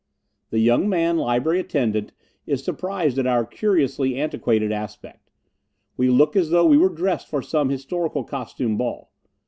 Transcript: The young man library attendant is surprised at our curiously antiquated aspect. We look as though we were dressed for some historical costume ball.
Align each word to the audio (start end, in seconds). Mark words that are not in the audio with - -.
The 0.49 0.57
young 0.57 0.89
man 0.89 1.17
library 1.19 1.59
attendant 1.59 2.11
is 2.47 2.63
surprised 2.63 3.19
at 3.19 3.27
our 3.27 3.45
curiously 3.45 4.19
antiquated 4.19 4.71
aspect. 4.71 5.29
We 5.95 6.09
look 6.09 6.35
as 6.35 6.49
though 6.49 6.65
we 6.65 6.77
were 6.79 6.89
dressed 6.89 7.27
for 7.29 7.43
some 7.43 7.69
historical 7.69 8.23
costume 8.23 8.77
ball. 8.77 9.11